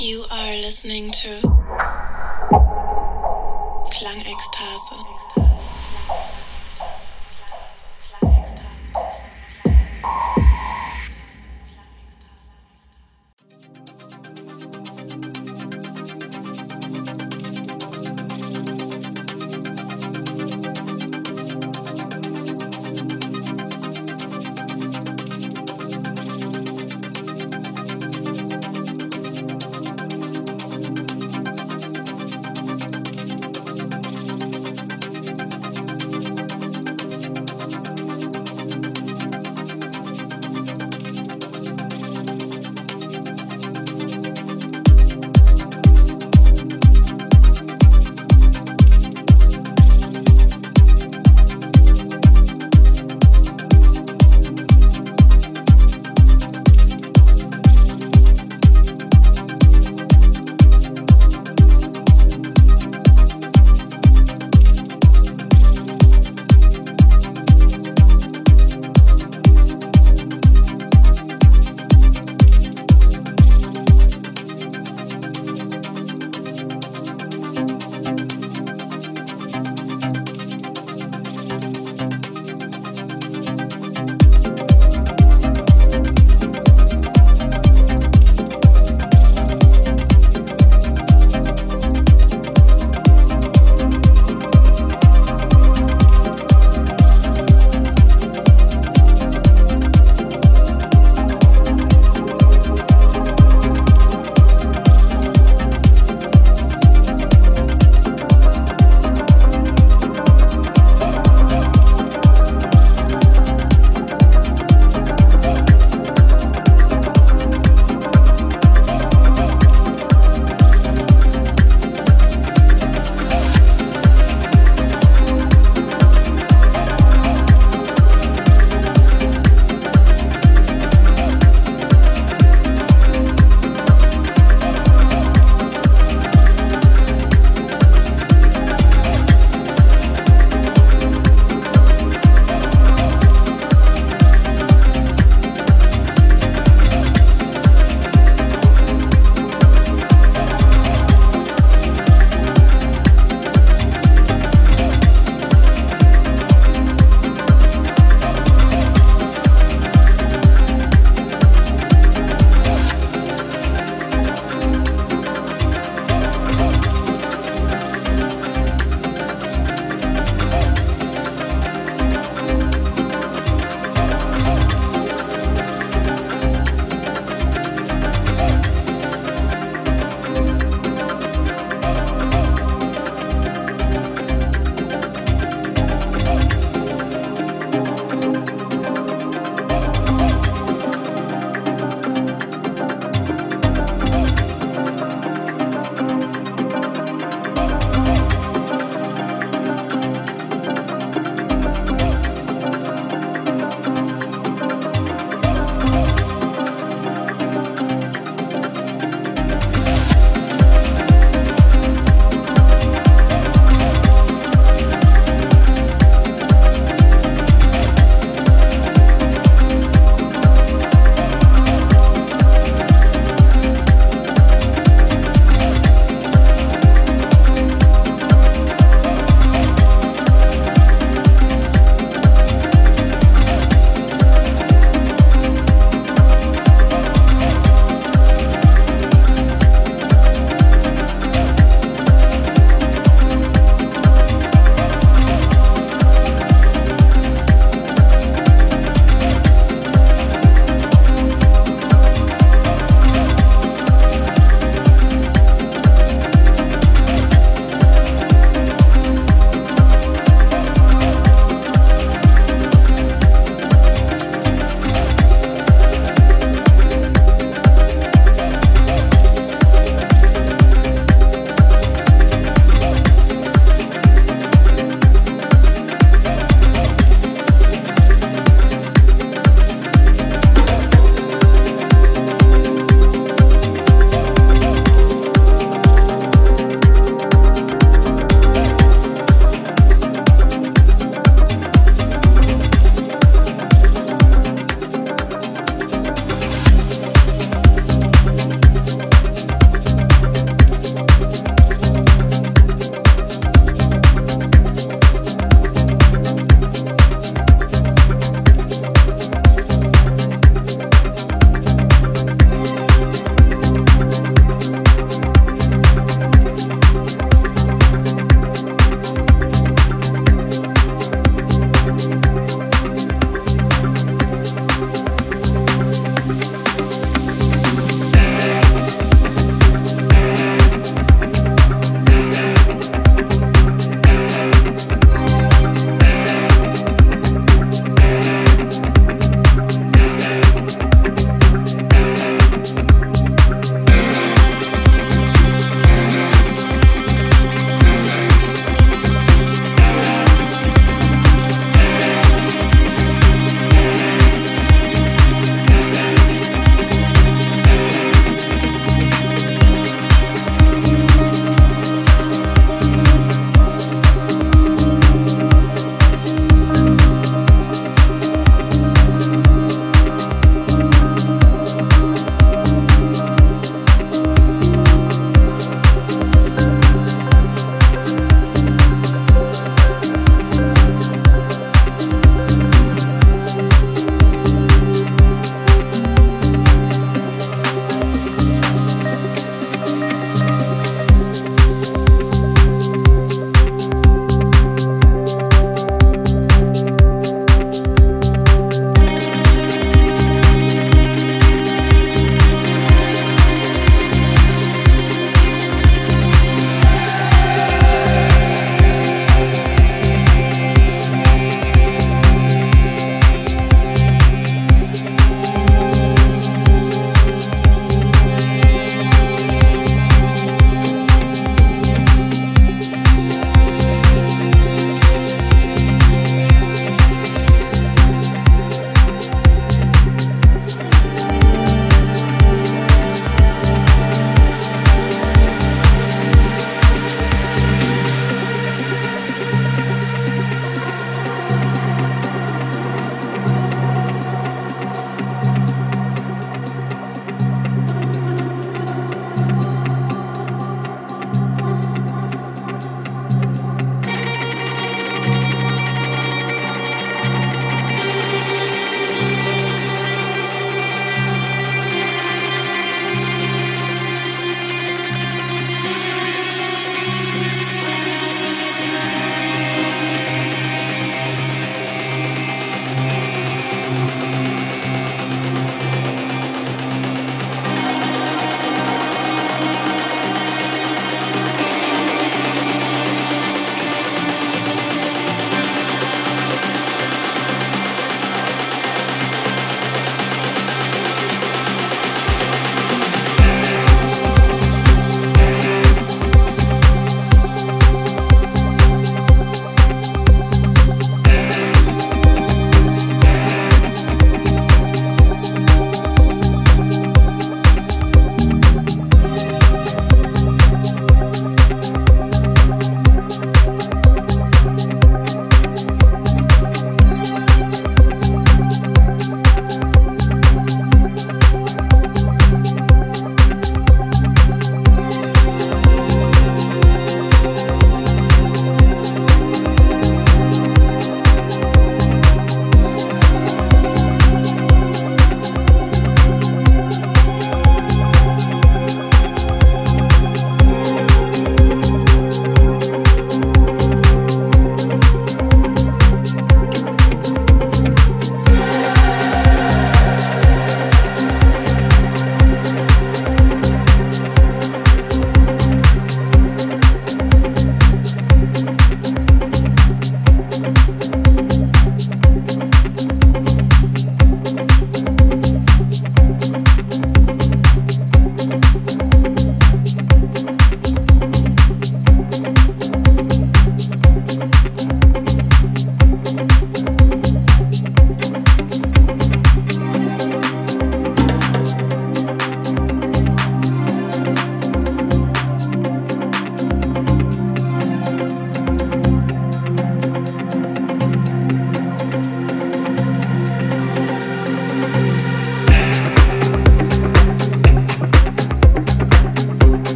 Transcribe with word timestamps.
You 0.00 0.24
are 0.30 0.54
listening 0.56 1.10
to 1.10 1.28
Klangekstase. 3.92 5.31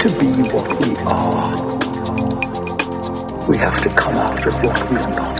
to 0.00 0.08
be 0.18 0.32
what 0.48 0.66
we 0.80 0.96
are, 1.04 1.52
we 3.46 3.56
have 3.58 3.82
to 3.82 3.88
come 3.90 4.14
out 4.14 4.46
of 4.46 4.54
what 4.64 4.90
we 4.90 4.96
are 4.96 5.10
not. 5.14 5.36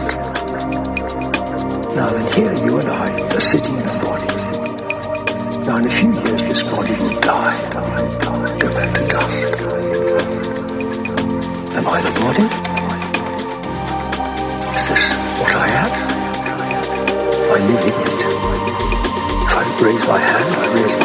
Now 1.95 2.05
then 2.05 2.31
here 2.33 2.53
you 2.63 2.77
and 2.77 2.89
I 2.89 3.09
are 3.21 3.41
sitting 3.41 3.73
in 3.73 3.89
a 3.89 3.93
body. 4.05 4.27
Now 5.65 5.77
in 5.77 5.85
a 5.87 5.89
few 5.89 6.13
years 6.13 6.41
this 6.43 6.69
body 6.69 6.93
will 6.93 7.19
die, 7.21 7.57
die 7.71 8.57
go 8.59 8.69
back 8.69 8.93
to 8.97 9.07
dust. 9.07 9.53
Am 11.73 11.87
I 11.87 12.01
the 12.05 12.11
body? 12.21 12.45
Is 14.77 14.83
this 14.89 15.03
what 15.41 15.55
I 15.55 15.67
am? 15.81 15.91
I 17.49 17.59
live 17.65 17.83
in 17.83 17.93
it. 17.97 18.21
If 19.41 19.57
I 19.57 19.63
raise 19.83 20.05
my 20.07 20.19
hand, 20.19 20.49
I 20.53 20.67
raise 20.75 21.00